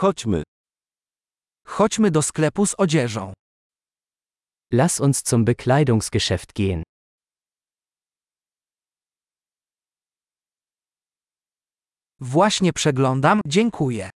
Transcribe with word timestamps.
Chodźmy. 0.00 0.42
Chodźmy 1.66 2.10
do 2.10 2.22
sklepu 2.22 2.66
z 2.66 2.74
odzieżą. 2.78 3.32
Lass 4.72 5.00
uns 5.00 5.22
zum 5.22 5.44
Bekleidungsgeschäft 5.44 6.52
gehen. 6.52 6.82
Właśnie 12.20 12.72
przeglądam, 12.72 13.40
dziękuję. 13.46 14.10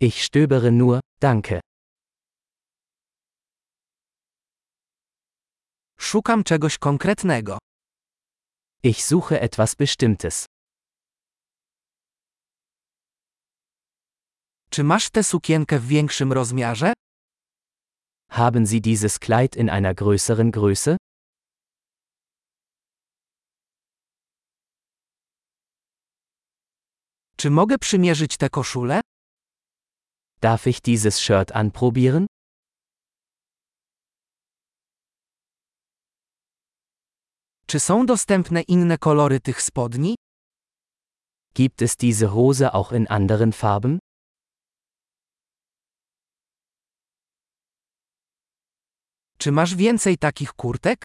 Ich 0.00 0.22
stöbere 0.22 0.70
nur, 0.70 1.00
danke. 1.20 1.60
Szukam 5.98 6.44
czegoś 6.44 6.78
konkretnego. 6.78 7.58
Ich 8.82 9.04
suche 9.04 9.40
etwas 9.40 9.74
Bestimmtes. 9.74 10.46
Czy 14.76 14.84
masz 14.84 15.10
tę 15.10 15.22
sukienkę 15.24 15.78
w 15.78 15.86
większym 15.86 16.32
rozmiarze? 16.32 16.92
Haben 18.30 18.66
Sie 18.66 18.80
dieses 18.80 19.18
Kleid 19.18 19.56
in 19.56 19.70
einer 19.70 19.94
größeren 19.94 20.50
Größe? 20.50 20.96
Czy 27.36 27.50
mogę 27.50 27.78
przymierzyć 27.78 28.36
tę 28.36 28.50
koszulę? 28.50 29.00
Darf 30.40 30.66
ich 30.66 30.80
dieses 30.80 31.18
Shirt 31.18 31.52
anprobieren? 31.52 32.26
Czy 37.66 37.80
są 37.80 38.06
dostępne 38.06 38.62
inne 38.62 38.98
kolory 38.98 39.40
tych 39.40 39.62
spodni? 39.62 40.14
Gibt 41.54 41.82
es 41.82 41.96
diese 41.96 42.26
Hose 42.28 42.72
auch 42.72 42.92
in 42.92 43.06
anderen 43.08 43.52
Farben? 43.52 43.98
Czy 49.46 49.52
masz 49.52 49.74
więcej 49.74 50.18
takich 50.18 50.52
kurtek? 50.52 51.02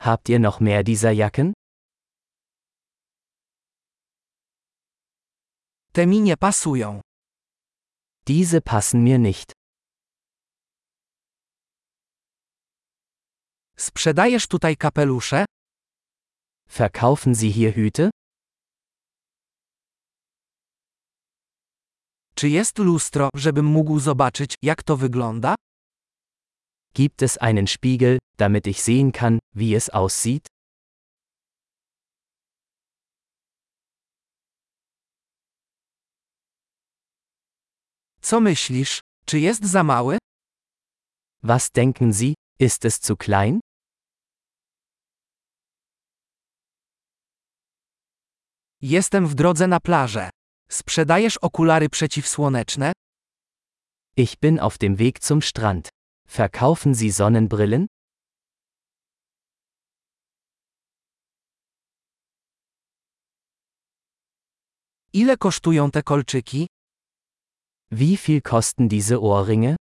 Habt 0.00 0.28
ihr 0.28 0.40
noch 0.40 0.60
mehr 0.60 0.84
dieser 0.84 1.12
Jacken? 1.12 1.52
Te 5.92 6.06
mi 6.06 6.20
nie 6.20 6.36
pasują. 6.36 7.00
Diese 8.26 8.60
passen 8.60 9.04
mir 9.04 9.18
nicht. 9.20 9.52
Sprzedajesz 13.76 14.46
tutaj 14.46 14.76
kapelusze? 14.76 15.44
Verkaufen 16.68 17.34
Sie 17.34 17.52
hier 17.52 17.74
Hüte? 17.74 18.10
Czy 22.34 22.48
jest 22.48 22.78
lustro, 22.78 23.28
żebym 23.36 23.66
mógł 23.66 24.00
zobaczyć, 24.00 24.54
jak 24.62 24.82
to 24.82 24.96
wygląda? 24.96 25.54
Gibt 26.94 27.22
es 27.22 27.38
einen 27.38 27.66
Spiegel, 27.66 28.18
damit 28.36 28.66
ich 28.68 28.80
sehen 28.82 29.10
kann, 29.10 29.40
wie 29.52 29.74
es 29.74 29.90
aussieht? 29.90 30.46
Co 38.20 38.40
myślisz? 38.40 39.00
Czy 39.26 39.38
jest 39.38 39.64
za 39.64 39.82
mały? 39.82 40.18
Was 41.42 41.70
denken 41.70 42.12
Sie, 42.12 42.34
ist 42.58 42.84
es 42.84 43.00
zu 43.00 43.16
klein? 43.16 43.60
Jestem 48.80 49.26
w 49.26 49.34
drodze 49.34 49.66
na 49.66 49.80
plażę. 49.80 50.30
Sprzedajesz 50.70 51.36
okulary 51.36 51.88
przeciwsłoneczne? 51.88 52.92
Ich 54.16 54.36
bin 54.38 54.60
auf 54.60 54.78
dem 54.78 54.96
Weg 54.96 55.18
zum 55.18 55.42
Strand. 55.42 55.93
Verkaufen 56.38 56.94
Sie 56.94 57.12
Sonnenbrillen? 57.12 57.86
Ile 65.12 65.36
kosztują 65.36 65.90
te 65.90 66.02
kolczyki? 66.02 66.66
Wie 67.90 68.16
viel 68.16 68.42
kosten 68.42 68.88
diese 68.88 69.20
Ohrringe? 69.20 69.76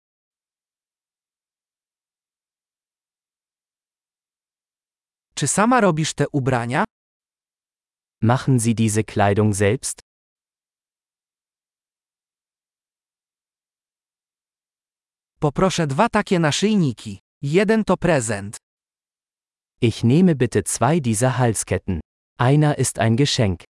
Czy 5.36 5.48
sama 5.48 5.82
robisz 5.82 6.14
te 6.14 6.26
ubrania? 6.30 6.84
Machen 8.22 8.60
Sie 8.60 8.76
diese 8.76 9.04
Kleidung 9.04 9.54
selbst? 9.54 10.03
Poproszę 15.44 15.88
dwa 15.88 16.10
takie 16.10 16.40
naszyjniki. 16.40 17.20
Jeden 17.42 17.84
to 17.84 17.98
prezent. 17.98 18.58
Ich 19.82 20.04
nehme 20.04 20.36
bitte 20.36 20.64
zwei 20.64 21.00
dieser 21.02 21.38
Halsketten. 21.38 22.00
Einer 22.40 22.78
ist 22.78 23.00
ein 23.00 23.16
Geschenk. 23.18 23.64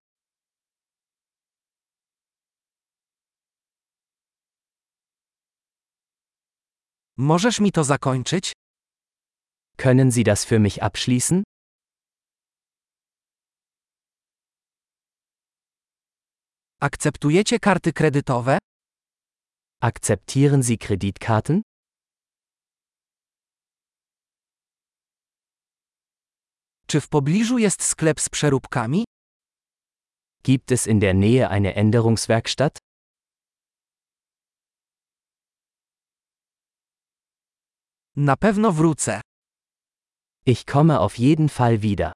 Możesz 7.17 7.59
mi 7.59 7.71
to 7.71 7.83
zakończyć? 7.83 8.51
Können 9.77 10.11
Sie 10.11 10.23
das 10.23 10.45
für 10.45 10.59
mich 10.59 10.83
abschließen? 10.83 11.43
Akceptujecie 16.79 17.59
karty 17.59 17.93
kredytowe? 17.93 18.57
Akzeptieren 19.83 20.63
Sie 20.63 20.77
Kreditkarten? 20.77 21.61
Czy 26.87 27.01
w 27.01 27.09
pobliżu 27.09 27.57
jest 27.57 27.83
sklep 27.83 28.19
z 28.19 28.29
przeróbkami? 28.29 29.03
Gibt 30.43 30.71
es 30.71 30.87
in 30.87 30.99
der 30.99 31.15
Nähe 31.15 31.49
eine 31.49 31.75
Änderungswerkstatt? 31.75 32.77
Na 38.15 38.37
pewno 38.37 38.71
wrócę. 38.71 39.21
Ich 40.45 40.65
komme 40.65 40.99
auf 40.99 41.19
jeden 41.19 41.49
Fall 41.49 41.81
wieder. 41.81 42.13